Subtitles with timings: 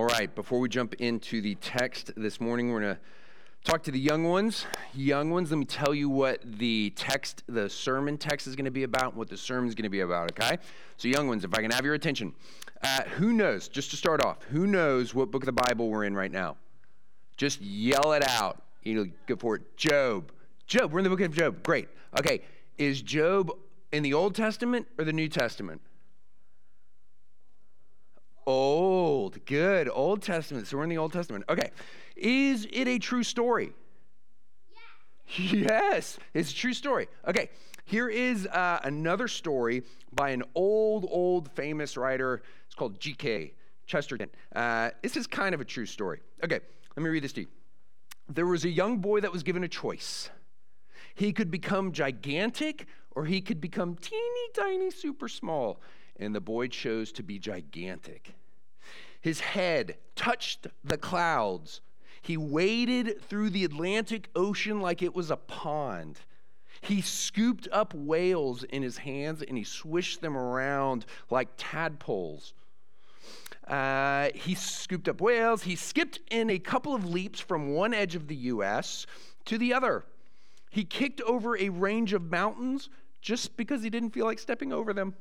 [0.00, 3.00] All right, before we jump into the text this morning, we're going to
[3.70, 4.64] talk to the young ones.
[4.94, 8.70] Young ones, let me tell you what the text, the sermon text is going to
[8.70, 10.56] be about, what the sermon is going to be about, okay?
[10.96, 12.32] So, young ones, if I can have your attention,
[12.82, 16.04] uh, who knows, just to start off, who knows what book of the Bible we're
[16.04, 16.56] in right now?
[17.36, 18.62] Just yell it out.
[18.84, 19.76] You know, go for it.
[19.76, 20.32] Job.
[20.66, 21.62] Job, we're in the book of Job.
[21.62, 21.90] Great.
[22.18, 22.40] Okay,
[22.78, 23.50] is Job
[23.92, 25.82] in the Old Testament or the New Testament?
[28.46, 29.44] Old.
[29.44, 29.88] Good.
[29.88, 30.66] Old Testament.
[30.66, 31.44] So we're in the Old Testament.
[31.48, 31.70] Okay.
[32.16, 33.72] Is it a true story?
[35.36, 35.52] Yes.
[35.52, 37.08] Yes, it's a true story.
[37.26, 37.50] Okay.
[37.84, 42.42] Here is uh, another story by an old, old famous writer.
[42.66, 43.52] It's called G.K.
[43.86, 44.28] Chesterton.
[44.54, 46.20] Uh, this is kind of a true story.
[46.44, 46.60] Okay,
[46.96, 47.46] let me read this to you.
[48.28, 50.30] There was a young boy that was given a choice.
[51.16, 55.80] He could become gigantic or he could become teeny tiny, super small.
[56.20, 58.34] And the boy chose to be gigantic.
[59.20, 61.80] His head touched the clouds.
[62.22, 66.20] He waded through the Atlantic Ocean like it was a pond.
[66.82, 72.54] He scooped up whales in his hands and he swished them around like tadpoles.
[73.66, 75.62] Uh, he scooped up whales.
[75.62, 79.06] He skipped in a couple of leaps from one edge of the U.S.
[79.44, 80.04] to the other.
[80.70, 82.88] He kicked over a range of mountains
[83.20, 85.14] just because he didn't feel like stepping over them.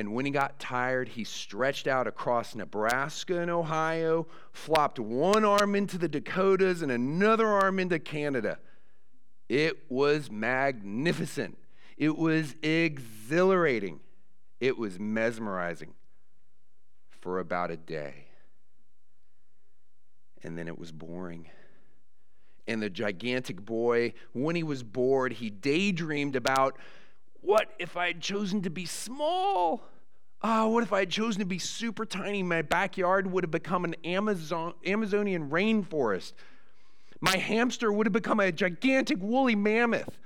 [0.00, 5.74] And when he got tired, he stretched out across Nebraska and Ohio, flopped one arm
[5.74, 8.58] into the Dakotas and another arm into Canada.
[9.50, 11.58] It was magnificent.
[11.98, 14.00] It was exhilarating.
[14.58, 15.92] It was mesmerizing
[17.10, 18.28] for about a day.
[20.42, 21.50] And then it was boring.
[22.66, 26.78] And the gigantic boy, when he was bored, he daydreamed about
[27.42, 29.82] what if I had chosen to be small?
[30.42, 32.42] Oh, what if I had chosen to be super tiny?
[32.42, 36.32] My backyard would have become an Amazon, Amazonian rainforest.
[37.20, 40.18] My hamster would have become a gigantic woolly mammoth.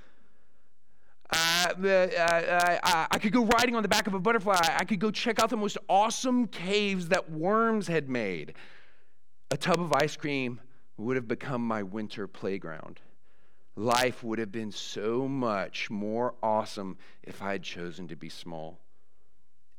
[1.29, 4.57] Uh, uh, uh, I could go riding on the back of a butterfly.
[4.61, 8.53] I could go check out the most awesome caves that worms had made.
[9.51, 10.61] A tub of ice cream
[10.97, 13.01] would have become my winter playground.
[13.75, 18.79] Life would have been so much more awesome if I had chosen to be small.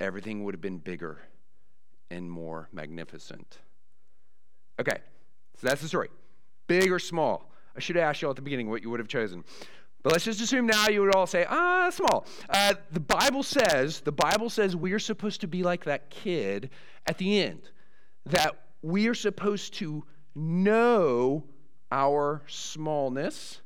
[0.00, 1.18] Everything would have been bigger
[2.10, 3.58] and more magnificent.
[4.78, 4.98] Okay,
[5.58, 6.10] so that's the story.
[6.66, 7.50] Big or small?
[7.74, 9.44] I should have asked you all at the beginning what you would have chosen.
[10.02, 12.26] But let's just assume now you would all say, ah, small.
[12.50, 16.70] Uh, the Bible says, the Bible says we are supposed to be like that kid
[17.06, 17.70] at the end,
[18.26, 21.44] that we are supposed to know
[21.90, 23.62] our smallness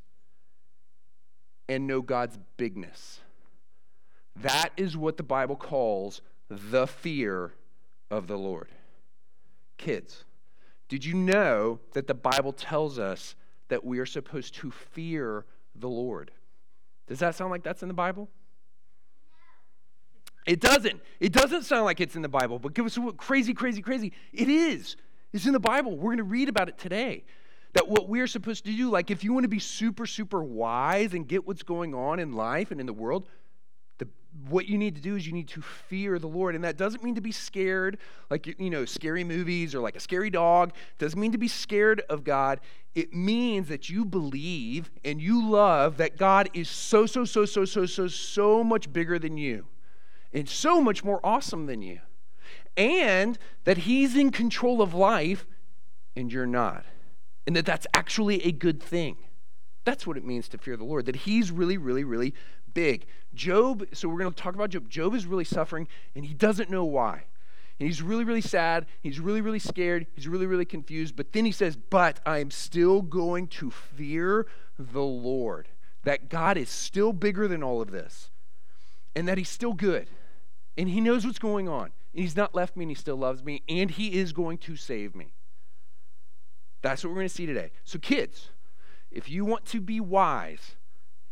[1.70, 3.20] and know God's bigness.
[4.34, 7.52] That is what the Bible calls the fear
[8.10, 8.68] of the Lord.
[9.78, 10.24] Kids,
[10.88, 13.36] did you know that the Bible tells us
[13.68, 16.32] that we are supposed to fear the Lord?
[17.06, 18.28] Does that sound like that's in the Bible?
[20.44, 21.00] It doesn't.
[21.20, 24.12] It doesn't sound like it's in the Bible, but give us what crazy, crazy, crazy.
[24.32, 24.96] It is.
[25.32, 25.96] It's in the Bible.
[25.96, 27.22] We're going to read about it today.
[27.74, 31.14] That what we're supposed to do, like if you want to be super, super wise
[31.14, 33.28] and get what's going on in life and in the world,
[33.98, 34.08] the,
[34.48, 36.56] what you need to do is you need to fear the Lord.
[36.56, 37.98] And that doesn't mean to be scared,
[38.28, 40.70] like, you know, scary movies or like a scary dog.
[40.70, 42.60] It doesn't mean to be scared of God.
[42.94, 47.64] It means that you believe and you love that God is so, so, so, so,
[47.64, 49.66] so, so, so much bigger than you
[50.32, 52.00] and so much more awesome than you.
[52.76, 55.46] And that He's in control of life
[56.16, 56.84] and you're not
[57.50, 59.16] and that that's actually a good thing.
[59.84, 62.32] That's what it means to fear the Lord, that he's really, really, really
[62.74, 63.06] big.
[63.34, 64.88] Job, so we're going to talk about Job.
[64.88, 67.24] Job is really suffering, and he doesn't know why.
[67.80, 68.86] And he's really, really sad.
[69.02, 70.06] He's really, really scared.
[70.14, 71.16] He's really, really confused.
[71.16, 74.46] But then he says, But I'm still going to fear
[74.78, 75.66] the Lord.
[76.04, 78.30] That God is still bigger than all of this,
[79.16, 80.08] and that he's still good.
[80.78, 81.90] And he knows what's going on.
[82.14, 84.76] And he's not left me, and he still loves me, and he is going to
[84.76, 85.32] save me.
[86.82, 87.70] That's what we're going to see today.
[87.84, 88.50] So, kids,
[89.10, 90.76] if you want to be wise,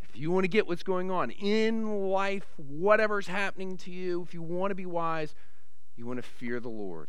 [0.02, 4.34] if you want to get what's going on in life, whatever's happening to you, if
[4.34, 5.34] you want to be wise,
[5.96, 7.08] you want to fear the Lord.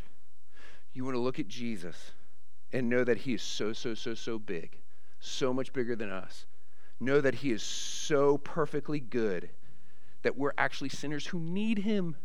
[0.92, 2.12] You want to look at Jesus
[2.72, 4.80] and know that He is so, so, so, so big,
[5.18, 6.46] so much bigger than us.
[6.98, 9.50] Know that He is so perfectly good
[10.22, 12.16] that we're actually sinners who need Him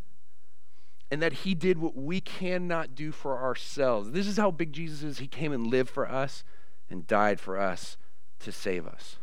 [1.16, 4.12] and that he did what we cannot do for ourselves.
[4.12, 5.20] This is how big Jesus is.
[5.20, 6.44] He came and lived for us
[6.90, 7.96] and died for us
[8.40, 9.16] to save us.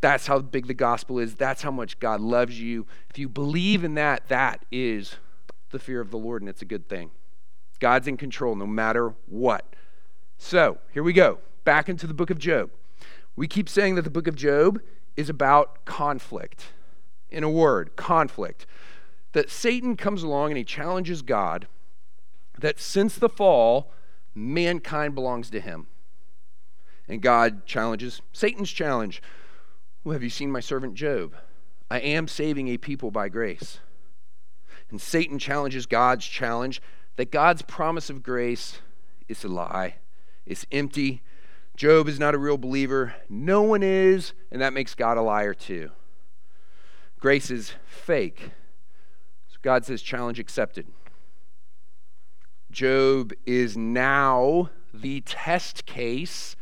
[0.00, 1.36] That's how big the gospel is.
[1.36, 2.84] That's how much God loves you.
[3.08, 5.14] If you believe in that, that is
[5.70, 7.12] the fear of the Lord, and it's a good thing.
[7.78, 9.76] God's in control no matter what.
[10.36, 11.38] So, here we go.
[11.62, 12.72] Back into the book of Job.
[13.36, 14.80] We keep saying that the book of Job
[15.16, 16.72] is about conflict.
[17.30, 18.66] In a word, conflict.
[19.32, 21.66] That Satan comes along and he challenges God
[22.58, 23.92] that since the fall,
[24.34, 25.86] mankind belongs to him.
[27.08, 29.22] And God challenges Satan's challenge.
[30.04, 31.34] Well, have you seen my servant Job?
[31.90, 33.80] I am saving a people by grace.
[34.90, 36.80] And Satan challenges God's challenge
[37.16, 38.78] that God's promise of grace
[39.28, 39.96] is a lie,
[40.46, 41.22] it's empty.
[41.76, 43.14] Job is not a real believer.
[43.30, 45.90] No one is, and that makes God a liar too.
[47.18, 48.50] Grace is fake.
[49.62, 50.86] God says, challenge accepted.
[52.70, 56.56] Job is now the test case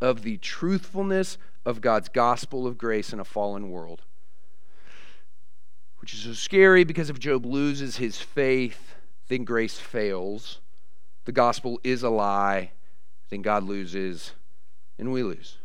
[0.00, 4.02] of the truthfulness of God's gospel of grace in a fallen world
[6.00, 8.94] which is so scary because if Job loses his faith,
[9.28, 10.60] then grace fails.
[11.26, 12.72] The gospel is a lie,
[13.28, 14.32] then God loses,
[14.98, 15.58] and we lose.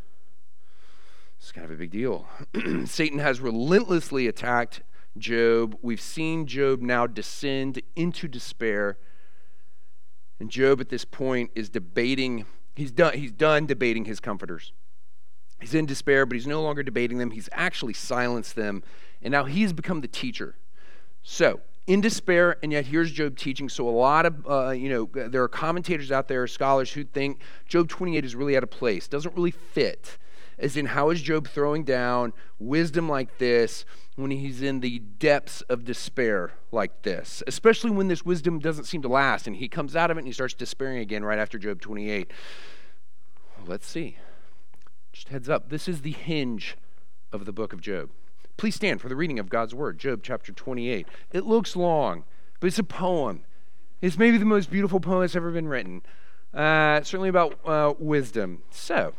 [1.40, 2.28] It's kind of a big deal.
[2.86, 4.82] Satan has relentlessly attacked
[5.18, 5.78] Job.
[5.82, 8.98] We've seen Job now descend into despair.
[10.40, 12.46] And Job at this point is debating,
[12.76, 14.74] he's done, he's done debating his comforters.
[15.62, 17.32] He's in despair, but he's no longer debating them.
[17.32, 18.84] He's actually silenced them
[19.26, 20.56] and now he's become the teacher.
[21.24, 23.70] So, in despair, and yet here's Job teaching.
[23.70, 27.42] So, a lot of, uh, you know, there are commentators out there, scholars who think
[27.68, 30.18] Job 28 is really out of place, doesn't really fit.
[30.58, 33.86] As in, how is Job throwing down wisdom like this
[34.16, 37.44] when he's in the depths of despair like this?
[37.48, 40.28] Especially when this wisdom doesn't seem to last and he comes out of it and
[40.28, 42.32] he starts despairing again right after Job 28.
[43.66, 44.18] Let's see.
[45.12, 46.78] Just heads up, this is the hinge
[47.32, 48.10] of the book of Job.
[48.58, 51.08] Please stand for the reading of God's word, Job chapter 28.
[51.34, 52.24] It looks long,
[52.60, 53.44] but it's a poem.
[54.02, 56.04] It's maybe the most beautiful poem that's ever been written.
[56.54, 58.64] Uh, certainly about uh, wisdom.
[58.70, 59.14] So,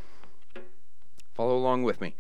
[1.37, 2.15] follow along with me.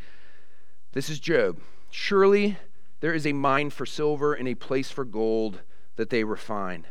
[0.92, 1.58] This is Job.
[1.90, 2.58] Surely
[3.00, 5.60] there is a mine for silver and a place for gold
[5.96, 6.86] that they refine.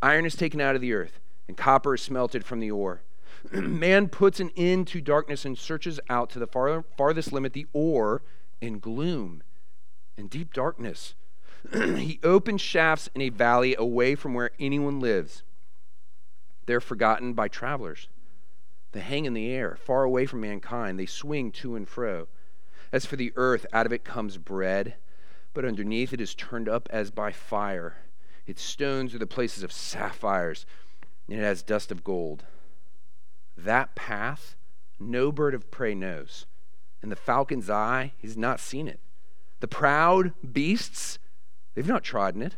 [0.00, 1.18] Iron is taken out of the earth,
[1.48, 3.02] and copper is smelted from the ore.
[3.52, 7.66] Man puts an end to darkness and searches out to the far, farthest limit the
[7.72, 8.22] ore
[8.60, 9.42] in gloom
[10.16, 11.14] and deep darkness.
[11.72, 15.42] he opens shafts in a valley away from where anyone lives.
[16.66, 18.08] They're forgotten by travelers.
[18.96, 20.98] They hang in the air, far away from mankind.
[20.98, 22.28] They swing to and fro.
[22.90, 24.94] As for the earth, out of it comes bread,
[25.52, 27.98] but underneath it is turned up as by fire.
[28.46, 30.64] Its stones are the places of sapphires,
[31.28, 32.44] and it has dust of gold.
[33.54, 34.56] That path
[34.98, 36.46] no bird of prey knows,
[37.02, 39.00] and the falcon's eye has not seen it.
[39.60, 41.18] The proud beasts,
[41.74, 42.56] they've not trodden it.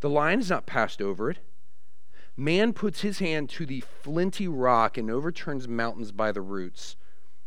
[0.00, 1.38] The lion has not passed over it.
[2.40, 6.96] Man puts his hand to the flinty rock and overturns mountains by the roots.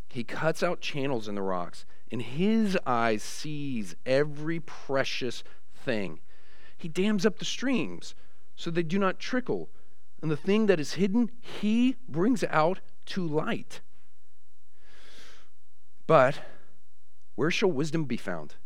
[0.07, 5.44] He cuts out channels in the rocks, and his eyes sees every precious
[5.74, 6.19] thing.
[6.78, 8.13] He dams up the streams
[8.56, 9.72] so they do not trickle,
[10.22, 13.81] and the thing that is hidden he brings out to light.
[16.06, 16.40] But
[17.34, 18.57] where shall wisdom be found?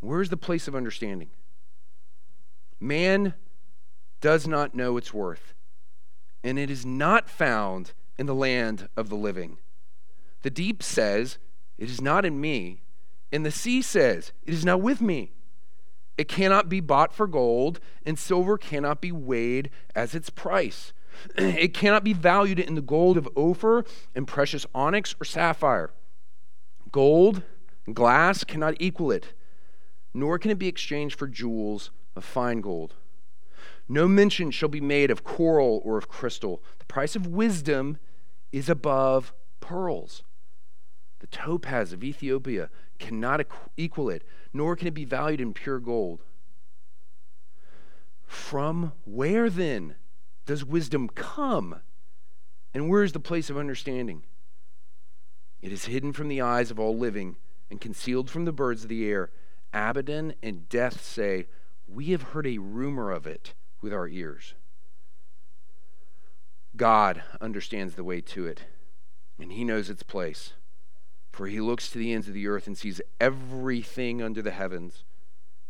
[0.00, 1.30] Where's the place of understanding?
[2.80, 3.34] Man
[4.20, 5.54] does not know its worth,
[6.42, 9.58] and it is not found in the land of the living.
[10.42, 11.38] The deep says,
[11.76, 12.82] It is not in me,
[13.32, 15.32] and the sea says, It is not with me.
[16.16, 20.92] It cannot be bought for gold, and silver cannot be weighed as its price.
[21.36, 25.90] It cannot be valued in the gold of Ophir and precious onyx or sapphire.
[26.92, 27.42] Gold
[27.86, 29.34] and glass cannot equal it
[30.14, 32.94] nor can it be exchanged for jewels of fine gold.
[33.88, 36.62] No mention shall be made of coral or of crystal.
[36.78, 37.98] The price of wisdom
[38.52, 40.22] is above pearls.
[41.20, 42.68] The topaz of Ethiopia
[42.98, 43.44] cannot
[43.76, 46.22] equal it, nor can it be valued in pure gold.
[48.26, 49.94] From where then
[50.44, 51.80] does wisdom come?
[52.74, 54.24] And where is the place of understanding?
[55.62, 57.36] It is hidden from the eyes of all living
[57.70, 59.30] and concealed from the birds of the air.
[59.72, 61.46] Abaddon and death say,
[61.86, 64.54] We have heard a rumor of it with our ears.
[66.76, 68.62] God understands the way to it,
[69.38, 70.52] and he knows its place.
[71.32, 75.04] For he looks to the ends of the earth and sees everything under the heavens.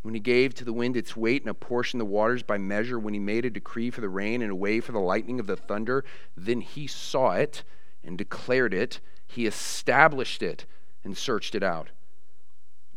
[0.03, 3.15] When he gave to the wind its weight and apportioned the waters by measure, when
[3.15, 5.57] he made a decree for the rain and a way for the lightning of the
[5.57, 6.05] thunder,
[6.37, 7.65] then he saw it
[8.05, 9.01] and declared it.
[9.27, 10.65] He established it
[11.05, 11.89] and searched it out.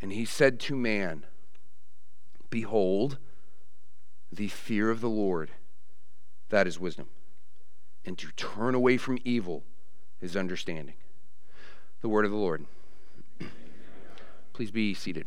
[0.02, 1.26] And he said to man,
[2.50, 3.18] Behold,
[4.32, 5.52] the fear of the Lord,
[6.50, 7.08] that is wisdom.
[8.06, 9.64] And to turn away from evil
[10.22, 10.96] is understanding.
[12.02, 12.66] The word of the Lord.
[14.54, 15.26] Please be seated.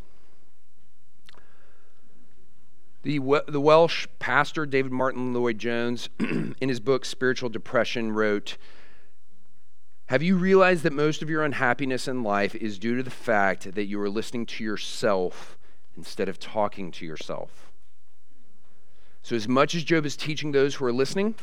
[3.03, 8.57] The, the Welsh pastor David Martyn Lloyd Jones, in his book Spiritual Depression, wrote
[10.07, 13.75] Have you realized that most of your unhappiness in life is due to the fact
[13.75, 15.59] that you are listening to yourself
[15.99, 17.74] instead of talking to yourself?
[19.25, 21.35] So, as much as Job is teaching those who are listening,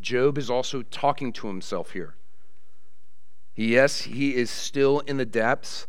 [0.00, 2.16] Job is also talking to himself here.
[3.54, 5.86] Yes, he is still in the depths.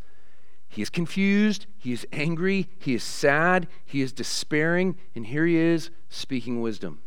[0.69, 5.55] He is confused, he is angry, he is sad, he is despairing, and here he
[5.55, 7.01] is speaking wisdom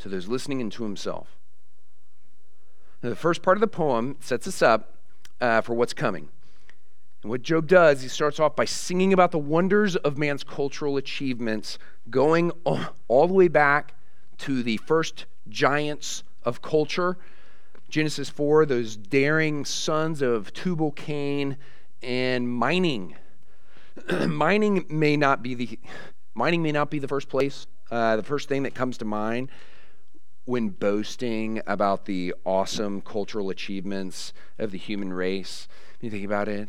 [0.00, 1.38] to those listening and to himself.
[3.04, 4.96] Now, the first part of the poem sets us up
[5.40, 6.30] uh, for what's coming.
[7.26, 10.96] And what Job does, he starts off by singing about the wonders of man's cultural
[10.96, 11.76] achievements,
[12.08, 12.52] going
[13.08, 13.94] all, the way back
[14.38, 17.18] to the first giants of culture.
[17.88, 21.56] Genesis 4, those daring sons of Tubal Cain
[22.00, 23.16] and mining.
[24.28, 25.80] mining may not be the
[26.32, 29.50] mining may not be the first place, uh, the first thing that comes to mind
[30.44, 35.66] when boasting about the awesome cultural achievements of the human race.
[36.00, 36.68] you think about it,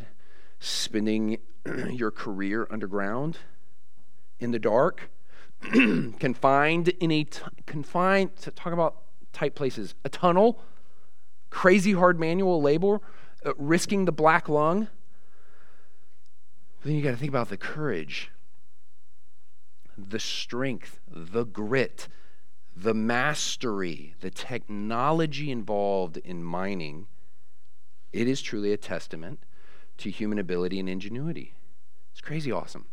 [0.59, 1.37] spending
[1.89, 3.37] your career underground
[4.39, 5.09] in the dark,
[6.19, 9.01] confined in a t- confined to talk about
[9.33, 10.59] tight places, a tunnel,
[11.49, 12.99] crazy hard manual labor,
[13.45, 14.87] uh, risking the black lung.
[16.83, 18.31] Then you got to think about the courage,
[19.97, 22.07] the strength, the grit,
[22.75, 27.07] the mastery, the technology involved in mining.
[28.13, 29.39] It is truly a testament
[29.97, 31.53] to human ability and ingenuity.
[32.11, 32.85] It's crazy awesome.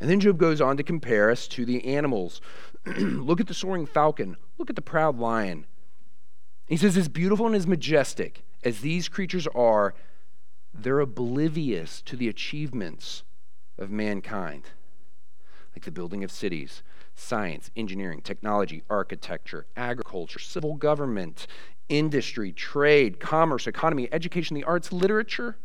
[0.00, 2.40] And then Job goes on to compare us to the animals.
[2.86, 4.36] look at the soaring falcon.
[4.58, 5.66] Look at the proud lion.
[6.66, 9.94] He says, as beautiful and as majestic as these creatures are,
[10.72, 13.24] they're oblivious to the achievements
[13.76, 14.64] of mankind,
[15.74, 16.82] like the building of cities,
[17.14, 21.46] science, engineering, technology, architecture, agriculture, civil government,
[21.90, 25.58] industry, trade, commerce, economy, education, the arts, literature,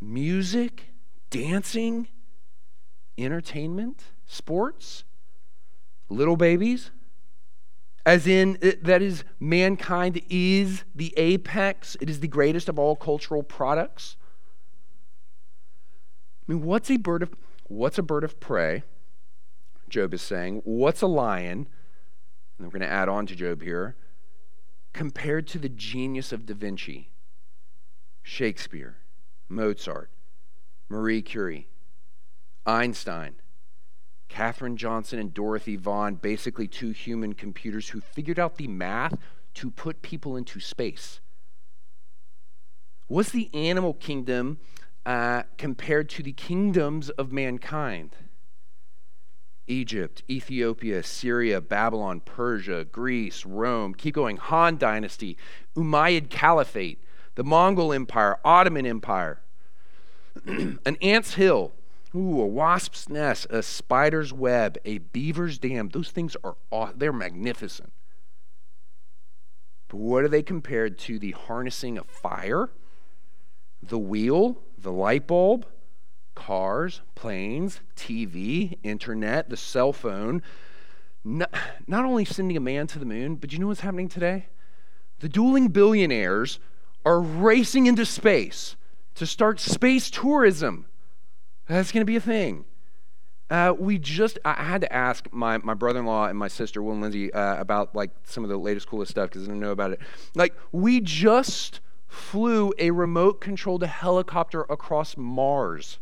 [0.00, 0.86] music,
[1.28, 2.08] dancing,
[3.18, 5.04] entertainment, sports,
[6.08, 6.92] little babies,
[8.06, 13.42] as in that is mankind is the apex, it is the greatest of all cultural
[13.42, 14.16] products.
[16.48, 17.34] I mean, what's a bird of
[17.64, 18.84] what's a bird of prey?
[19.90, 21.66] Job is saying, what's a lion?
[22.56, 23.96] And we're going to add on to Job here
[24.98, 27.08] compared to the genius of Da Vinci,
[28.24, 28.96] Shakespeare,
[29.48, 30.10] Mozart,
[30.88, 31.68] Marie Curie,
[32.66, 33.36] Einstein,
[34.28, 39.16] Katherine Johnson, and Dorothy Vaughan, basically two human computers who figured out the math
[39.54, 41.20] to put people into space.
[43.06, 44.58] What's the animal kingdom
[45.06, 48.16] uh, compared to the kingdoms of mankind?
[49.68, 55.36] Egypt, Ethiopia, Syria, Babylon, Persia, Greece, Rome, keep going, Han Dynasty,
[55.76, 57.02] Umayyad Caliphate,
[57.34, 59.40] the Mongol Empire, Ottoman Empire,
[60.46, 61.72] an ant's hill,
[62.14, 65.90] ooh, a wasp's nest, a spider's web, a beaver's dam.
[65.90, 66.56] Those things are
[66.96, 67.92] they're magnificent.
[69.88, 72.70] But what are they compared to the harnessing of fire,
[73.82, 75.66] the wheel, the light bulb,
[76.38, 80.40] cars, planes, TV, internet, the cell phone.
[81.24, 81.52] Not,
[81.88, 84.46] not only sending a man to the moon, but you know what's happening today?
[85.18, 86.60] The dueling billionaires
[87.04, 88.76] are racing into space
[89.16, 90.86] to start space tourism.
[91.66, 92.64] That's going to be a thing.
[93.50, 96.80] Uh, we just, I had to ask my, my brother in law and my sister,
[96.82, 99.60] Will and Lindsay, uh, about like some of the latest, coolest stuff because I didn't
[99.60, 100.00] know about it.
[100.36, 105.98] Like, we just flew a remote controlled helicopter across Mars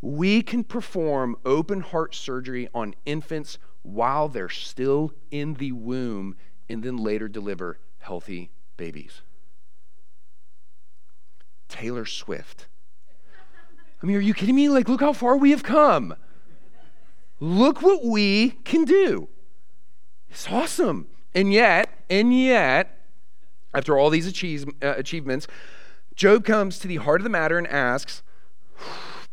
[0.00, 6.36] we can perform open heart surgery on infants while they're still in the womb
[6.68, 9.22] and then later deliver healthy babies.
[11.68, 12.66] Taylor Swift.
[14.02, 14.68] I mean, are you kidding me?
[14.68, 16.14] Like, look how far we have come.
[17.40, 19.28] Look what we can do.
[20.30, 21.06] It's awesome.
[21.34, 22.98] And yet, and yet,
[23.74, 25.46] after all these achieve, uh, achievements,
[26.14, 28.22] Job comes to the heart of the matter and asks,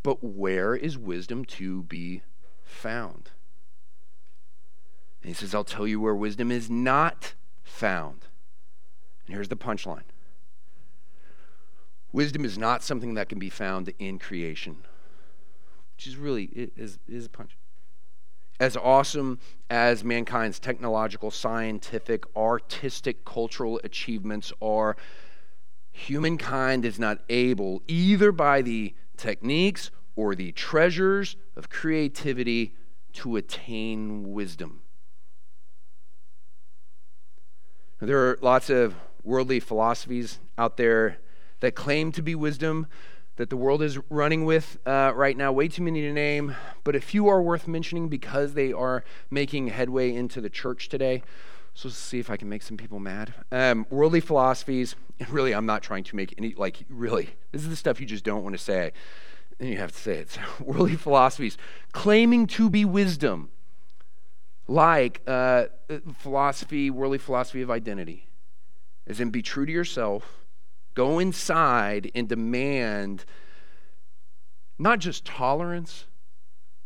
[0.03, 2.21] but where is wisdom to be
[2.63, 3.31] found?
[5.21, 7.33] And he says, I'll tell you where wisdom is not
[7.63, 8.27] found.
[9.25, 10.03] And here's the punchline
[12.11, 14.77] wisdom is not something that can be found in creation,
[15.95, 17.57] which is really is, is a punch.
[18.59, 24.95] as awesome as mankind's technological, scientific, artistic, cultural achievements are,
[25.91, 32.75] humankind is not able, either by the techniques or the treasures of creativity,
[33.13, 34.81] to attain wisdom.
[37.99, 41.19] There are lots of worldly philosophies out there
[41.61, 42.87] that claim to be wisdom
[43.37, 45.51] that the world is running with uh, right now.
[45.51, 49.69] Way too many to name, but a few are worth mentioning because they are making
[49.69, 51.23] headway into the church today.
[51.73, 53.33] So let's see if I can make some people mad.
[53.51, 57.69] Um, worldly philosophies, and really, I'm not trying to make any, like, really, this is
[57.69, 58.91] the stuff you just don't want to say.
[59.59, 60.29] And you have to say it.
[60.31, 61.57] So, worldly philosophies
[61.91, 63.49] claiming to be wisdom,
[64.67, 65.65] like uh,
[66.17, 68.29] philosophy, worldly philosophy of identity,
[69.07, 70.43] as in be true to yourself
[70.93, 73.25] Go inside and demand
[74.77, 76.05] not just tolerance,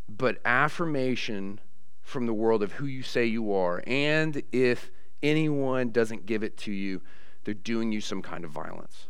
[0.08, 1.60] but affirmation
[2.08, 3.84] from the world of who you say you are.
[3.86, 7.02] And if anyone doesn't give it to you,
[7.44, 9.08] they're doing you some kind of violence.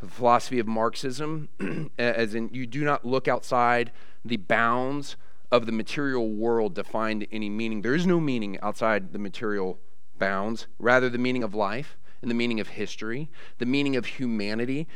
[0.00, 1.50] The philosophy of Marxism,
[1.98, 3.92] as in you do not look outside
[4.24, 5.16] the bounds
[5.52, 7.82] of the material world to find any meaning.
[7.82, 9.78] There is no meaning outside the material
[10.18, 14.88] bounds, rather, the meaning of life and the meaning of history, the meaning of humanity.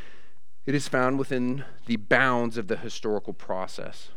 [0.65, 4.09] It is found within the bounds of the historical process.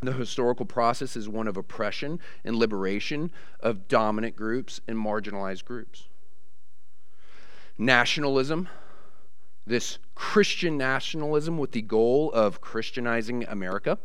[0.00, 6.08] The historical process is one of oppression and liberation of dominant groups and marginalized groups.
[7.76, 8.68] Nationalism,
[9.66, 13.98] this Christian nationalism with the goal of Christianizing America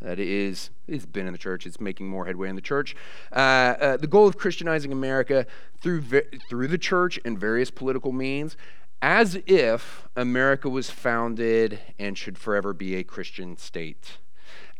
[0.00, 2.94] that is it's been in the church it's making more headway in the church
[3.32, 3.38] uh,
[3.80, 5.46] uh, the goal of christianizing america
[5.80, 6.02] through
[6.48, 8.56] through the church and various political means
[9.00, 14.18] as if america was founded and should forever be a christian state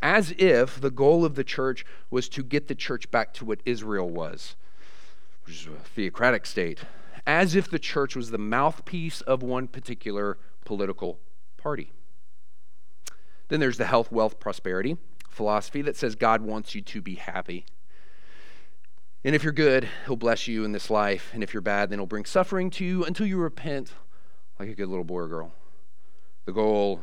[0.05, 3.61] as if the goal of the church was to get the church back to what
[3.65, 4.55] israel was
[5.45, 6.81] which is a theocratic state
[7.27, 11.19] as if the church was the mouthpiece of one particular political
[11.57, 11.91] party
[13.49, 14.97] then there's the health wealth prosperity
[15.35, 17.67] philosophy that says God wants you to be happy.
[19.25, 21.31] And if you're good, he'll bless you in this life.
[21.35, 23.93] And if you're bad, then he'll bring suffering to you until you repent
[24.59, 25.53] like a good little boy or girl.
[26.45, 27.03] The goal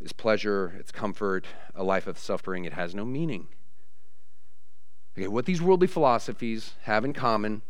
[0.00, 2.64] is pleasure, it's comfort, a life of suffering.
[2.64, 3.48] It has no meaning.
[5.16, 7.62] Okay, what these worldly philosophies have in common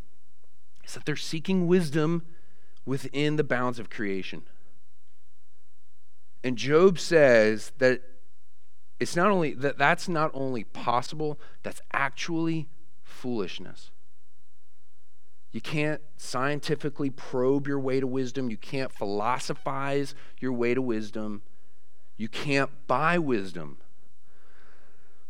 [0.84, 2.22] is that they're seeking wisdom
[2.84, 4.42] within the bounds of creation.
[6.42, 8.02] And Job says that
[8.98, 12.68] it's not only that that's not only possible, that's actually
[13.02, 13.90] foolishness.
[15.52, 18.50] You can't scientifically probe your way to wisdom.
[18.50, 21.42] You can't philosophize your way to wisdom.
[22.16, 23.78] You can't buy wisdom.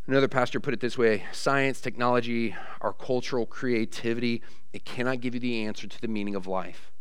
[0.06, 5.40] Another pastor put it this way science, technology, our cultural creativity, it cannot give you
[5.40, 6.92] the answer to the meaning of life.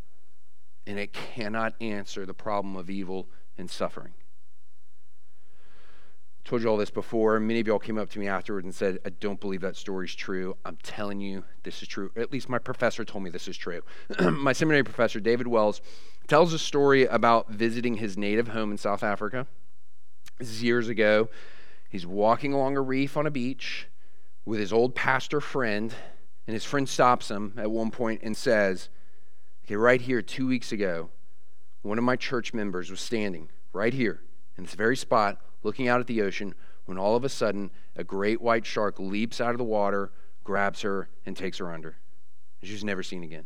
[0.86, 4.14] And it cannot answer the problem of evil and suffering
[6.46, 7.40] I told you all this before.
[7.40, 10.14] Many of y'all came up to me afterwards and said, I don't believe that story's
[10.14, 10.56] true.
[10.64, 12.12] I'm telling you, this is true.
[12.16, 13.82] At least my professor told me this is true.
[14.20, 15.80] my seminary professor, David Wells,
[16.28, 19.48] tells a story about visiting his native home in South Africa.
[20.38, 21.28] This is years ago.
[21.88, 23.88] He's walking along a reef on a beach
[24.44, 25.94] with his old pastor friend,
[26.46, 28.88] and his friend stops him at one point and says,
[29.64, 31.10] Okay, right here, two weeks ago,
[31.82, 34.20] one of my church members was standing right here
[34.56, 38.04] in this very spot looking out at the ocean when all of a sudden a
[38.04, 40.12] great white shark leaps out of the water,
[40.44, 41.96] grabs her, and takes her under.
[42.62, 43.44] She was never seen again.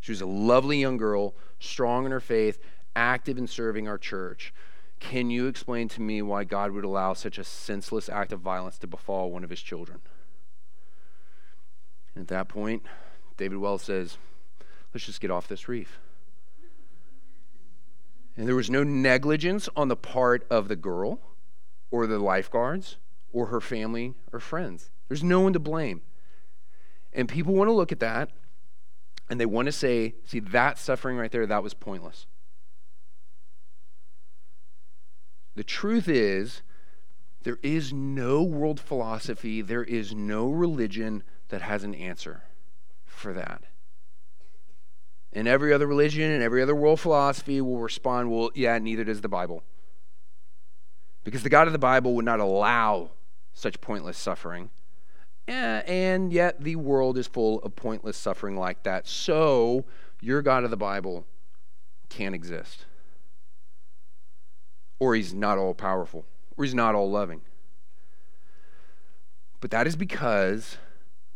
[0.00, 2.58] She was a lovely young girl, strong in her faith,
[2.96, 4.52] active in serving our church.
[5.00, 8.78] Can you explain to me why God would allow such a senseless act of violence
[8.78, 10.00] to befall one of his children?
[12.14, 12.84] And at that point,
[13.36, 14.18] David Wells says,
[14.92, 15.98] Let's just get off this reef.
[18.36, 21.20] And there was no negligence on the part of the girl
[21.90, 22.96] or the lifeguards
[23.32, 24.90] or her family or friends.
[25.08, 26.02] There's no one to blame.
[27.12, 28.30] And people want to look at that
[29.28, 32.26] and they want to say, see, that suffering right there, that was pointless.
[35.60, 36.62] The truth is,
[37.42, 42.44] there is no world philosophy, there is no religion that has an answer
[43.04, 43.64] for that.
[45.34, 49.20] And every other religion and every other world philosophy will respond, well, yeah, neither does
[49.20, 49.62] the Bible.
[51.24, 53.10] Because the God of the Bible would not allow
[53.52, 54.70] such pointless suffering.
[55.46, 59.06] Eh, and yet the world is full of pointless suffering like that.
[59.06, 59.84] So
[60.22, 61.26] your God of the Bible
[62.08, 62.86] can't exist.
[65.00, 66.24] Or he's not all powerful,
[66.56, 67.40] or he's not all loving.
[69.60, 70.76] But that is because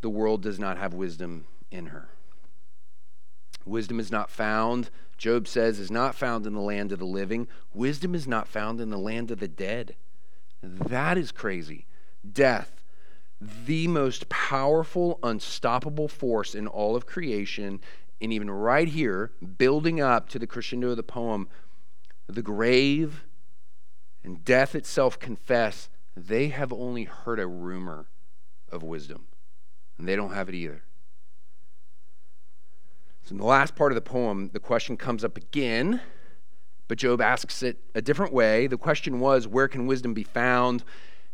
[0.01, 2.07] the world does not have wisdom in her.
[3.65, 7.47] Wisdom is not found, Job says, is not found in the land of the living.
[7.73, 9.95] Wisdom is not found in the land of the dead.
[10.61, 11.85] That is crazy.
[12.31, 12.83] Death,
[13.41, 17.79] the most powerful, unstoppable force in all of creation,
[18.21, 21.47] and even right here, building up to the crescendo of the poem,
[22.27, 23.23] the grave
[24.25, 28.07] and death itself confess they have only heard a rumor
[28.71, 29.27] of wisdom,
[29.99, 30.83] and they don't have it either.
[33.23, 36.01] So, in the last part of the poem, the question comes up again,
[36.87, 38.65] but Job asks it a different way.
[38.65, 40.83] The question was, Where can wisdom be found?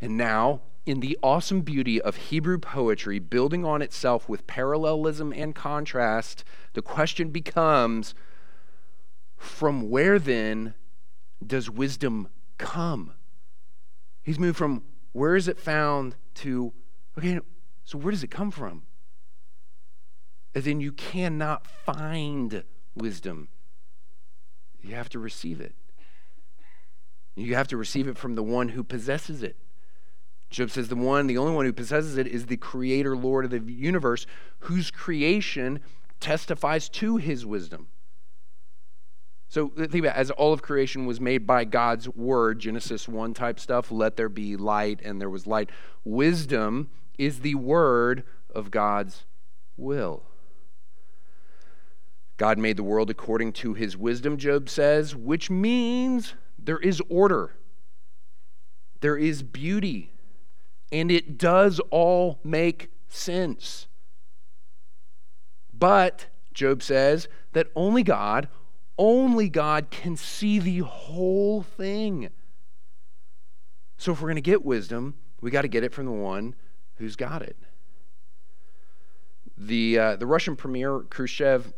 [0.02, 5.56] And now, in the awesome beauty of Hebrew poetry, building on itself with parallelism and
[5.56, 8.14] contrast, the question becomes
[9.38, 10.74] from where then
[11.46, 12.28] does wisdom
[12.62, 13.14] come?
[14.24, 16.72] He's moved from where is it found to,
[17.18, 17.40] okay,
[17.84, 18.84] so where does it come from?
[20.54, 22.64] As in, you cannot find
[22.96, 23.50] wisdom,
[24.82, 25.76] you have to receive it.
[27.36, 29.56] You have to receive it from the one who possesses it.
[30.50, 33.52] Job says the one, the only one who possesses it is the creator, Lord of
[33.52, 34.26] the universe,
[34.60, 35.80] whose creation
[36.20, 37.88] testifies to his wisdom.
[39.52, 43.34] So think about it, as all of creation was made by God's word, Genesis 1
[43.34, 45.70] type stuff, let there be light, and there was light.
[46.06, 48.24] Wisdom is the word
[48.56, 49.26] of God's
[49.76, 50.24] will.
[52.38, 57.58] God made the world according to his wisdom, Job says, which means there is order,
[59.02, 60.14] there is beauty,
[60.94, 63.88] and it does all make sense.
[65.74, 68.48] But, Job says, that only God,
[68.98, 72.30] only God can see the whole thing.
[73.98, 76.56] So, if we're going to get wisdom, we got to get it from the one
[76.96, 77.58] who's got it.
[79.58, 81.72] The, uh, the Russian premier, Khrushchev,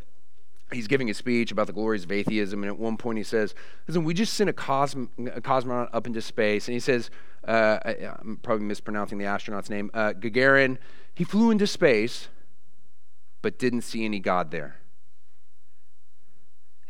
[0.72, 3.54] he's giving a speech about the glories of atheism, and at one point he says,
[3.88, 7.10] Listen, we just sent a, cosm- a cosmonaut up into space, and he says,
[7.48, 10.78] uh, I, am probably mispronouncing the astronaut's name, uh, Gagarin,
[11.14, 12.30] he flew into space,
[13.42, 14.78] but didn't see any God there.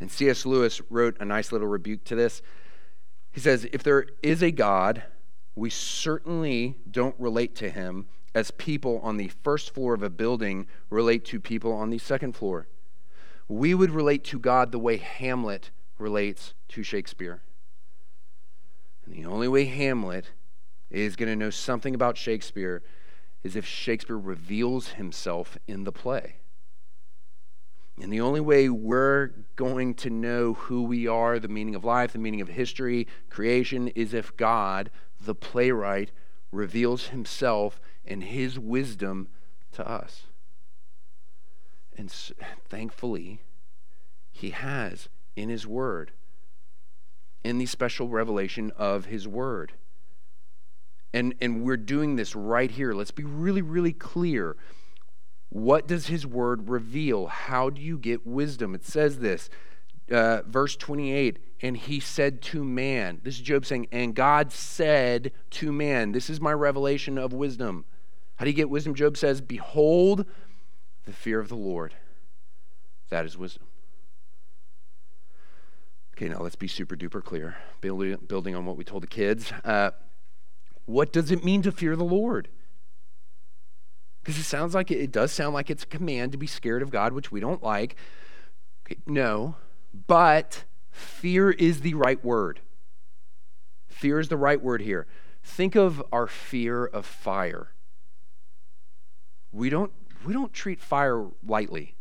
[0.00, 0.44] And C.S.
[0.44, 2.42] Lewis wrote a nice little rebuke to this.
[3.32, 5.04] He says, If there is a God,
[5.54, 10.66] we certainly don't relate to him as people on the first floor of a building
[10.90, 12.66] relate to people on the second floor.
[13.48, 17.42] We would relate to God the way Hamlet relates to Shakespeare.
[19.04, 20.30] And the only way Hamlet
[20.90, 22.82] is going to know something about Shakespeare
[23.42, 26.36] is if Shakespeare reveals himself in the play.
[28.00, 32.12] And the only way we're going to know who we are, the meaning of life,
[32.12, 36.10] the meaning of history, creation, is if God, the playwright,
[36.50, 39.28] reveals himself and his wisdom
[39.72, 40.24] to us.
[41.96, 42.10] And
[42.68, 43.40] thankfully,
[44.32, 46.12] he has in his word,
[47.44, 49.72] in the special revelation of his word.
[51.12, 52.92] And, and we're doing this right here.
[52.92, 54.56] Let's be really, really clear.
[55.54, 57.28] What does his word reveal?
[57.28, 58.74] How do you get wisdom?
[58.74, 59.48] It says this,
[60.10, 65.30] uh, verse 28 and he said to man, this is Job saying, and God said
[65.50, 67.84] to man, this is my revelation of wisdom.
[68.34, 68.96] How do you get wisdom?
[68.96, 70.26] Job says, Behold,
[71.04, 71.94] the fear of the Lord.
[73.10, 73.62] That is wisdom.
[76.16, 79.52] Okay, now let's be super duper clear, building, on what we told the kids.
[79.64, 79.92] Uh,
[80.84, 82.48] what does it mean to fear the Lord?
[84.24, 86.80] Because it sounds like it, it does sound like it's a command to be scared
[86.80, 87.94] of God, which we don't like.
[88.86, 89.56] Okay, no,
[90.06, 92.60] but fear is the right word.
[93.86, 95.06] Fear is the right word here.
[95.42, 97.74] Think of our fear of fire.
[99.52, 99.92] We don't
[100.24, 101.94] we don't treat fire lightly.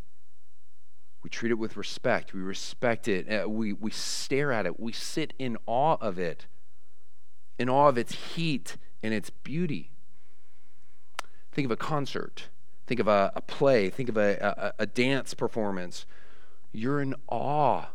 [1.23, 2.33] We treat it with respect.
[2.33, 3.27] We respect it.
[3.31, 4.79] Uh, we, we stare at it.
[4.79, 6.47] We sit in awe of it,
[7.57, 9.92] in awe of its heat and its beauty.
[11.53, 12.49] Think of a concert.
[12.87, 13.89] Think of a, a play.
[13.89, 16.05] Think of a, a, a dance performance.
[16.71, 17.87] You're in awe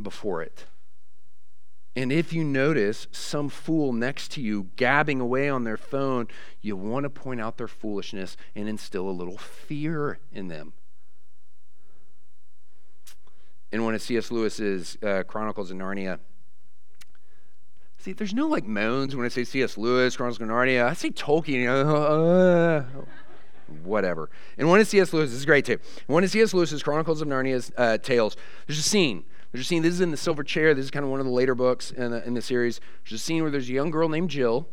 [0.00, 0.66] before it.
[1.96, 6.28] And if you notice some fool next to you gabbing away on their phone,
[6.62, 10.72] you want to point out their foolishness and instill a little fear in them.
[13.72, 14.30] In one of C.S.
[14.30, 16.20] Lewis's uh, Chronicles of Narnia,
[18.00, 19.78] see, there's no like moans when I say C.S.
[19.78, 20.86] Lewis, Chronicles of Narnia.
[20.86, 22.84] I say Tolkien, You uh,
[23.84, 24.30] whatever.
[24.58, 25.12] And one of C.S.
[25.12, 25.78] Lewis, this is great too.
[26.06, 26.52] One of C.S.
[26.52, 28.36] Lewis's Chronicles of Narnia's uh, tales,
[28.66, 30.74] there's a scene there's a scene, this is in The Silver Chair.
[30.74, 32.80] This is kind of one of the later books in the, in the series.
[33.04, 34.68] There's a scene where there's a young girl named Jill,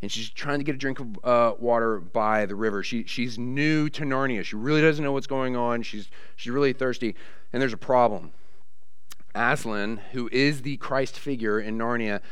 [0.00, 2.82] and she's trying to get a drink of uh, water by the river.
[2.82, 4.44] She, she's new to Narnia.
[4.44, 5.82] She really doesn't know what's going on.
[5.82, 7.16] She's, she's really thirsty,
[7.52, 8.32] and there's a problem.
[9.34, 12.22] Aslan, who is the Christ figure in Narnia,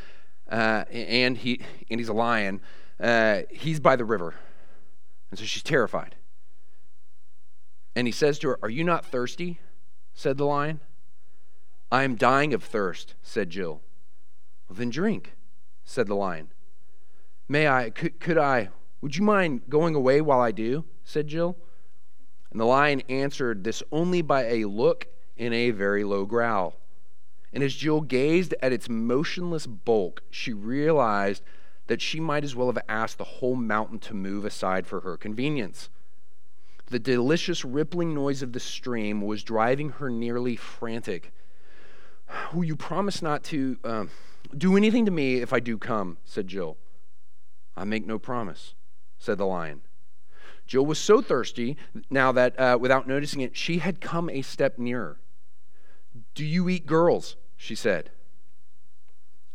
[0.49, 2.61] uh, and, he, and he's a lion,
[2.99, 4.35] uh, he's by the river.
[5.29, 6.15] And so she's terrified.
[7.95, 9.59] And he says to her, Are you not thirsty?
[10.13, 10.79] said the lion.
[11.91, 13.81] I am dying of thirst, said Jill.
[14.67, 15.35] Well, then drink,
[15.83, 16.49] said the lion.
[17.47, 18.69] May I, could, could I,
[19.01, 20.85] would you mind going away while I do?
[21.03, 21.55] said Jill.
[22.51, 25.07] And the lion answered this only by a look
[25.37, 26.75] and a very low growl.
[27.53, 31.43] And as Jill gazed at its motionless bulk, she realized
[31.87, 35.17] that she might as well have asked the whole mountain to move aside for her
[35.17, 35.89] convenience.
[36.87, 41.33] The delicious rippling noise of the stream was driving her nearly frantic.
[42.53, 44.09] Will you promise not to um,
[44.55, 46.17] do anything to me if I do come?
[46.25, 46.77] said Jill.
[47.75, 48.73] I make no promise,
[49.17, 49.81] said the lion.
[50.65, 51.77] Jill was so thirsty
[52.09, 55.19] now that, uh, without noticing it, she had come a step nearer.
[56.37, 57.35] Do you eat girls?
[57.55, 58.11] she said.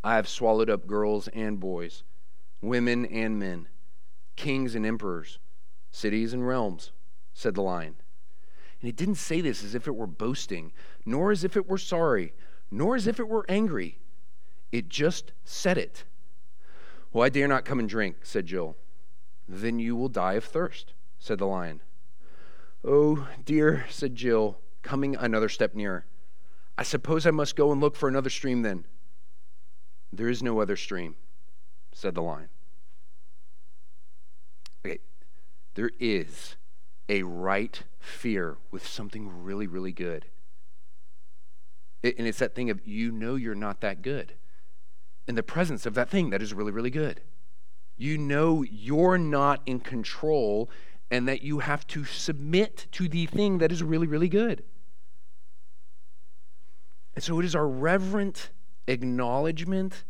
[0.03, 2.03] I have swallowed up girls and boys,
[2.61, 3.69] women and men,
[4.35, 5.39] kings and emperors,
[5.93, 6.91] cities and realms,
[7.33, 7.95] said the lion.
[8.81, 10.73] And it didn't say this as if it were boasting,
[11.07, 12.35] nor as if it were sorry,
[12.69, 14.01] nor as if it were angry.
[14.73, 16.03] It just said it.
[17.13, 18.77] Well, I dare not come and drink, said Jill.
[19.49, 21.81] Then you will die of thirst, said the lion.
[22.85, 26.07] Oh, dear, said Jill, coming another step nearer.
[26.77, 28.87] I suppose I must go and look for another stream then.
[30.13, 31.17] There is no other stream,
[31.93, 32.49] said the lion.
[34.85, 34.99] Okay,
[35.75, 36.57] there is
[37.09, 40.27] a right fear with something really, really good.
[42.03, 44.35] And it's that thing of you know you're not that good
[45.29, 47.21] in the presence of that thing that is really, really good.
[47.97, 50.69] You know you're not in control
[51.11, 54.65] and that you have to submit to the thing that is really, really good.
[57.15, 58.51] And so it is our reverent
[58.87, 60.05] acknowledgement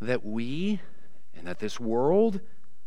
[0.00, 0.80] that we
[1.34, 2.40] and that this world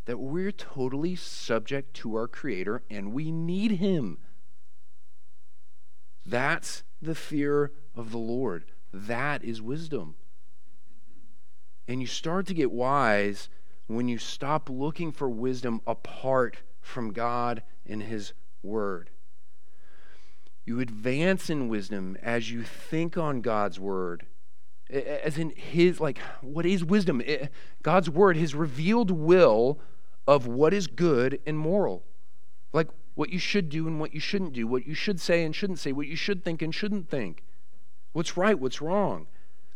[0.05, 4.17] that we're totally subject to our creator and we need him.
[6.25, 8.65] That's the fear of the Lord.
[8.93, 10.15] That is wisdom.
[11.87, 13.49] And you start to get wise
[13.87, 19.09] when you stop looking for wisdom apart from God and His Word.
[20.65, 24.25] You advance in wisdom as you think on God's Word.
[24.89, 27.21] As in His, like, what is wisdom?
[27.81, 29.79] God's Word, His revealed will
[30.27, 32.03] of what is good and moral.
[32.71, 35.55] Like what you should do and what you shouldn't do, what you should say and
[35.55, 37.43] shouldn't say, what you should think and shouldn't think,
[38.13, 39.27] what's right, what's wrong.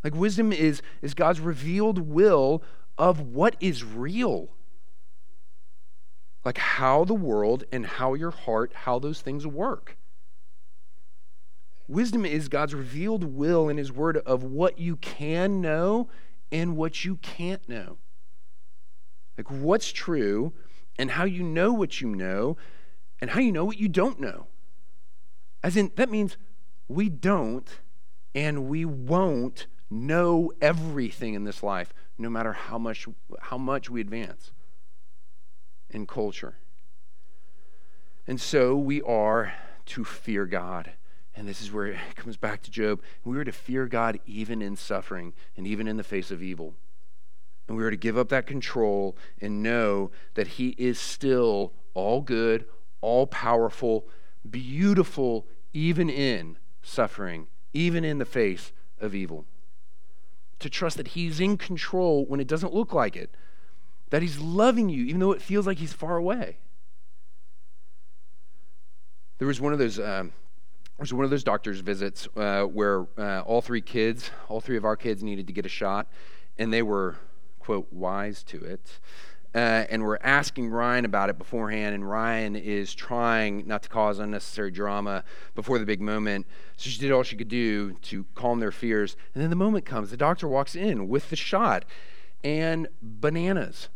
[0.02, 2.62] Like wisdom is, is God's revealed will
[2.96, 4.48] of what is real.
[6.44, 9.96] Like how the world and how your heart, how those things work.
[11.88, 16.08] Wisdom is God's revealed will in His Word of what you can know
[16.52, 17.96] and what you can't know.
[19.38, 20.52] Like what's true
[20.98, 22.58] and how you know what you know
[23.20, 24.48] and how you know what you don't know.
[25.62, 26.36] As in, that means
[26.88, 27.80] we don't
[28.34, 33.08] and we won't know everything in this life, no matter how much,
[33.40, 34.52] how much we advance
[35.88, 36.58] in culture.
[38.26, 39.54] And so we are
[39.86, 40.92] to fear God.
[41.38, 43.00] And this is where it comes back to Job.
[43.24, 46.74] We were to fear God even in suffering and even in the face of evil.
[47.68, 52.22] And we were to give up that control and know that He is still all
[52.22, 52.64] good,
[53.00, 54.08] all powerful,
[54.50, 59.44] beautiful, even in suffering, even in the face of evil
[60.58, 63.30] to trust that He's in control when it doesn't look like it,
[64.10, 66.58] that He's loving you even though it feels like He's far away.
[69.38, 70.00] There was one of those.
[70.00, 70.32] Um,
[70.98, 74.76] there was one of those doctor's visits uh, where uh, all three kids, all three
[74.76, 76.08] of our kids, needed to get a shot,
[76.58, 77.16] and they were,
[77.60, 78.98] quote, wise to it.
[79.54, 84.18] Uh, and we're asking Ryan about it beforehand, and Ryan is trying not to cause
[84.18, 85.22] unnecessary drama
[85.54, 86.48] before the big moment.
[86.76, 89.16] So she did all she could do to calm their fears.
[89.34, 90.10] And then the moment comes.
[90.10, 91.84] The doctor walks in with the shot
[92.42, 93.88] and bananas.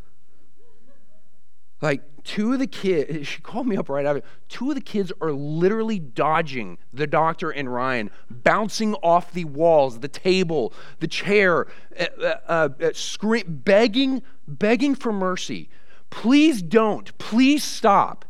[1.83, 4.23] Like two of the kids, she called me up right after.
[4.49, 9.99] Two of the kids are literally dodging the doctor and Ryan, bouncing off the walls,
[9.99, 11.67] the table, the chair,
[11.99, 15.69] uh, uh, uh, scream, begging, begging for mercy.
[16.09, 17.17] Please don't.
[17.19, 18.25] Please stop.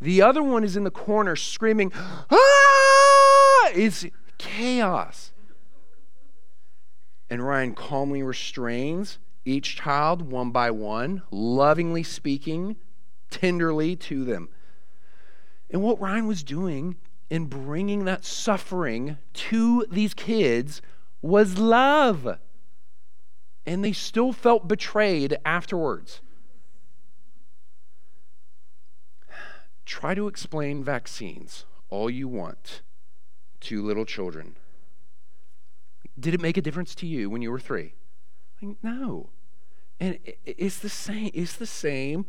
[0.00, 3.70] The other one is in the corner screaming, ah!
[3.74, 4.04] It's
[4.38, 5.32] chaos.
[7.30, 12.76] And Ryan calmly restrains each child one by one, lovingly speaking
[13.30, 14.48] tenderly to them.
[15.70, 16.96] And what Ryan was doing
[17.30, 20.82] in bringing that suffering to these kids
[21.22, 22.38] was love.
[23.64, 26.20] And they still felt betrayed afterwards.
[29.86, 32.82] Try to explain vaccines all you want
[33.60, 34.56] to little children.
[36.18, 37.94] Did it make a difference to you when you were three?
[38.82, 39.30] No.
[40.00, 41.30] And it's the same.
[41.34, 42.26] It's the same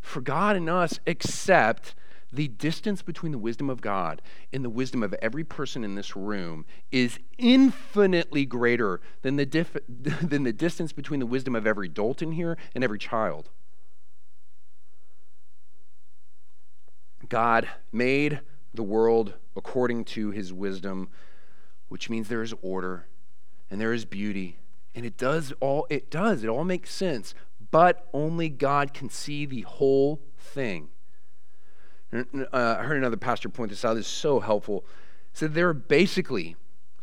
[0.00, 1.94] for God and us, except
[2.32, 4.20] the distance between the wisdom of God
[4.52, 9.76] and the wisdom of every person in this room is infinitely greater than the, dif-
[9.88, 13.50] than the distance between the wisdom of every adult in here and every child.
[17.28, 18.40] God made
[18.74, 21.08] the world according to his wisdom,
[21.88, 23.06] which means there is order
[23.70, 24.58] and there is beauty.
[24.96, 27.34] And it does all it does, it all makes sense,
[27.70, 30.88] but only God can see the whole thing.
[32.12, 33.94] Uh, I heard another pastor point this out.
[33.94, 34.86] This is so helpful.
[35.32, 36.56] He said there are basically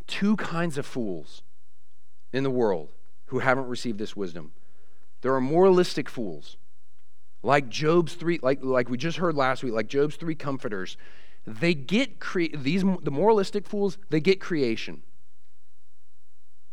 [0.08, 1.44] two kinds of fools
[2.32, 2.94] in the world
[3.28, 4.54] who haven't received this wisdom.
[5.22, 6.58] There are moralistic fools,
[7.44, 10.98] like Job's three, like, like we just heard last week, like Job's three comforters.
[11.46, 14.00] They get cre- these the moralistic fools.
[14.10, 15.04] They get creation.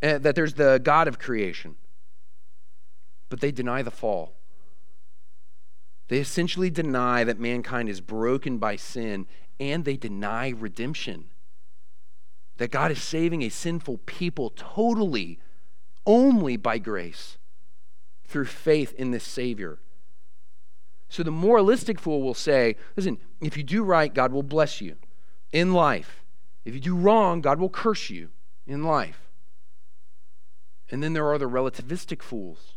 [0.03, 1.77] Uh, that there's the God of creation,
[3.29, 4.35] but they deny the fall.
[6.09, 9.27] They essentially deny that mankind is broken by sin
[9.61, 11.27] and they deny redemption.
[12.57, 15.39] That God is saving a sinful people totally
[16.07, 17.39] only by grace
[18.25, 19.79] through faith in this Savior.
[21.09, 24.97] So the moralistic fool will say, listen, if you do right, God will bless you
[25.53, 26.25] in life.
[26.65, 28.31] If you do wrong, God will curse you
[28.67, 29.30] in life.
[30.91, 32.75] And then there are the relativistic fools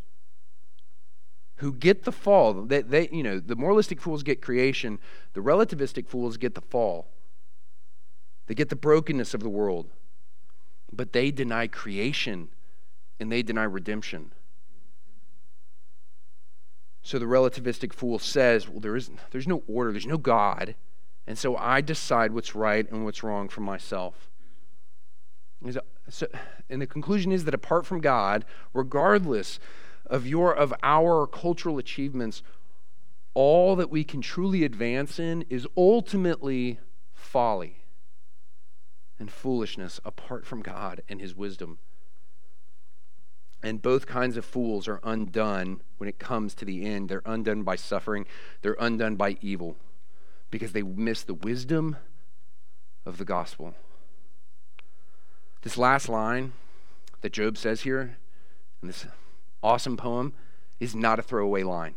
[1.58, 2.54] who get the fall.
[2.54, 5.00] They, they, you know, the moralistic fools get creation,
[5.34, 7.08] the relativistic fools get the fall.
[8.48, 9.88] They get the brokenness of the world.
[10.92, 12.50] But they deny creation
[13.20, 14.32] and they deny redemption.
[17.02, 20.76] So the relativistic fool says, well, there is, there's no order, there's no God,
[21.28, 24.30] and so I decide what's right and what's wrong for myself.
[26.10, 26.28] So,
[26.74, 29.60] and the conclusion is that apart from God, regardless
[30.06, 32.44] of your of our cultural achievements,
[33.34, 36.80] all that we can truly advance in is ultimately
[37.14, 37.78] folly
[39.18, 41.80] and foolishness apart from God and his wisdom.
[43.62, 47.08] And both kinds of fools are undone when it comes to the end.
[47.08, 48.26] They're undone by suffering,
[48.62, 49.78] they're undone by evil
[50.52, 51.96] because they miss the wisdom
[53.06, 53.74] of the gospel.
[55.62, 56.52] This last line
[57.24, 58.18] that Job says here
[58.82, 59.08] in this
[59.64, 60.34] awesome poem
[60.80, 61.96] is not a throwaway line.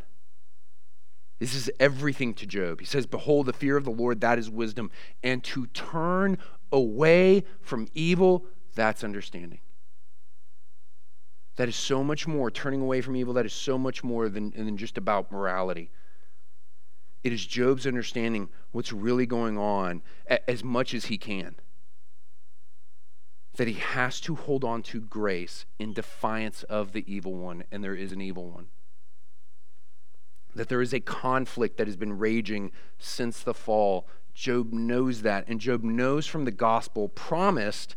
[1.41, 2.81] This is everything to Job.
[2.81, 4.91] He says, Behold, the fear of the Lord, that is wisdom.
[5.23, 6.39] And to turn
[6.73, 9.61] away from evil, that's understanding.
[11.57, 14.53] That is so much more, turning away from evil, that is so much more than,
[14.53, 15.91] than just about morality.
[17.25, 20.03] It is Job's understanding what's really going on
[20.47, 21.57] as much as he can
[23.57, 27.83] that he has to hold on to grace in defiance of the evil one, and
[27.83, 28.67] there is an evil one.
[30.55, 34.07] That there is a conflict that has been raging since the fall.
[34.35, 37.97] Job knows that, and Job knows from the gospel promised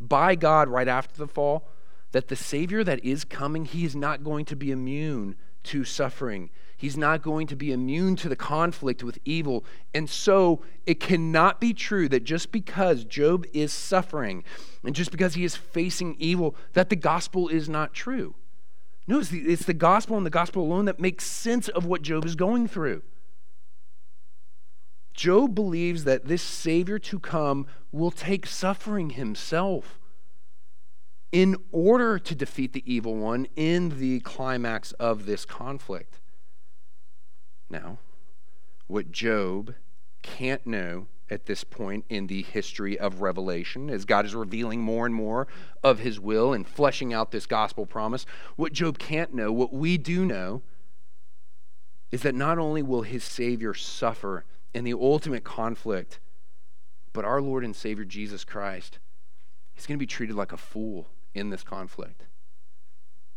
[0.00, 1.68] by God right after the fall
[2.12, 6.50] that the Savior that is coming, he is not going to be immune to suffering.
[6.78, 9.64] He's not going to be immune to the conflict with evil.
[9.92, 14.44] And so it cannot be true that just because Job is suffering
[14.84, 18.36] and just because he is facing evil, that the gospel is not true.
[19.08, 22.02] No, it's the, it's the gospel and the gospel alone that makes sense of what
[22.02, 23.02] Job is going through.
[25.14, 29.98] Job believes that this Savior to come will take suffering himself
[31.32, 36.20] in order to defeat the evil one in the climax of this conflict.
[37.70, 37.98] Now,
[38.86, 39.74] what Job
[40.22, 45.04] can't know at this point in the history of Revelation, as God is revealing more
[45.04, 45.46] and more
[45.82, 48.24] of his will and fleshing out this gospel promise,
[48.56, 50.62] what Job can't know, what we do know,
[52.10, 56.20] is that not only will his Savior suffer in the ultimate conflict,
[57.12, 58.98] but our Lord and Savior Jesus Christ,
[59.74, 62.24] he's going to be treated like a fool in this conflict.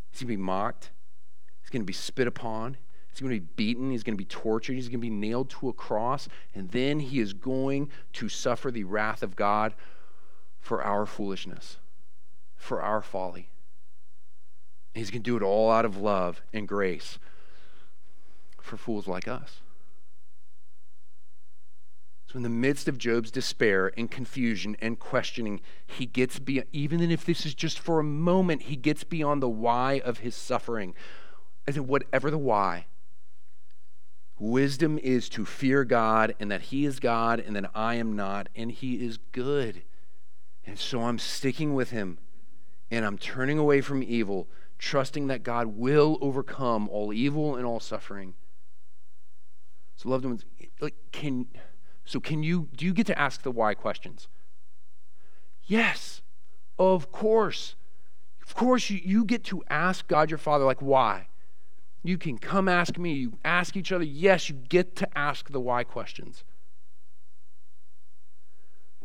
[0.10, 0.92] He's going to be mocked,
[1.62, 2.78] he's going to be spit upon,
[3.12, 3.92] He's going to be beaten.
[3.92, 4.74] He's going to be tortured.
[4.74, 6.30] He's going to be nailed to a cross.
[6.56, 9.74] And then he is going to suffer the wrath of God
[10.60, 11.78] for our foolishness,
[12.56, 13.50] for our folly.
[14.94, 17.20] He's going to do it all out of love and grace
[18.62, 19.62] for fools like us.
[22.28, 27.02] So, in the midst of Job's despair and confusion and questioning, he gets beyond, even
[27.12, 30.94] if this is just for a moment, he gets beyond the why of his suffering.
[31.68, 32.86] I said, whatever the why,
[34.42, 38.50] wisdom is to fear God and that he is God and that I am not,
[38.56, 39.84] and he is good.
[40.66, 42.18] And so I'm sticking with him
[42.90, 47.80] and I'm turning away from evil, trusting that God will overcome all evil and all
[47.80, 48.34] suffering.
[49.96, 50.44] So, loved ones,
[50.80, 51.48] like, can
[52.04, 54.28] so can you do you get to ask the why questions?
[55.64, 56.22] Yes,
[56.80, 57.76] of course.
[58.42, 61.28] Of course, you, you get to ask God your Father, like, why?
[62.04, 63.14] You can come ask me.
[63.14, 64.04] You ask each other.
[64.04, 66.44] Yes, you get to ask the why questions.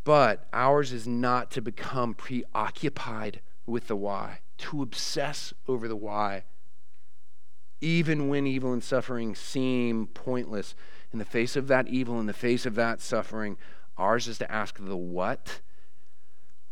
[0.05, 6.45] But ours is not to become preoccupied with the why, to obsess over the why.
[7.81, 10.75] Even when evil and suffering seem pointless,
[11.13, 13.57] in the face of that evil, in the face of that suffering,
[13.97, 15.61] ours is to ask the what.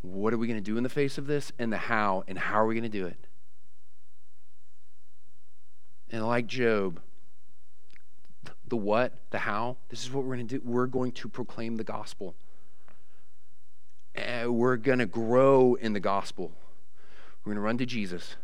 [0.01, 1.51] What are we going to do in the face of this?
[1.59, 2.25] And the how.
[2.29, 3.27] And how are we going to do it?
[6.15, 7.01] And like Job,
[8.69, 10.63] the what, the how, this is what we're going to do.
[10.65, 12.37] We're going to proclaim the gospel.
[14.17, 16.53] Uh, we're going to grow in the gospel.
[17.45, 18.37] We're going to run to Jesus.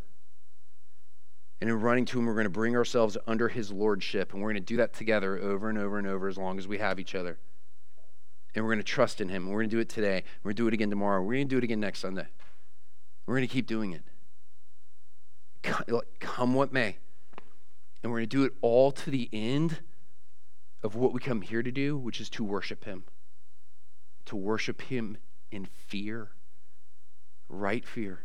[1.61, 4.33] And in running to him, we're going to bring ourselves under his lordship.
[4.33, 6.67] And we're going to do that together over and over and over as long as
[6.67, 7.39] we have each other.
[8.57, 9.47] And we're going to trust in him.
[9.47, 10.25] We're going to do it today.
[10.43, 11.23] We're going to do it again tomorrow.
[11.23, 12.27] We're going to do it again next Sunday.
[13.27, 14.03] We're going to keep doing it.
[16.19, 16.97] Come what may.
[18.03, 19.81] And we're going to do it all to the end
[20.83, 23.05] of what we come here to do, which is to worship him.
[24.27, 25.19] To worship him
[25.51, 26.31] in fear,
[27.49, 28.21] right fear.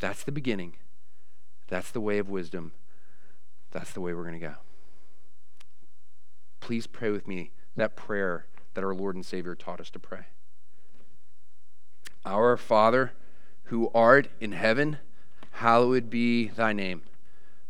[0.00, 0.74] That's the beginning.
[1.68, 2.72] That's the way of wisdom.
[3.70, 4.54] That's the way we're going to go.
[6.60, 10.26] Please pray with me that prayer that our Lord and Savior taught us to pray.
[12.24, 13.12] Our Father,
[13.64, 14.98] who art in heaven,
[15.52, 17.02] hallowed be thy name.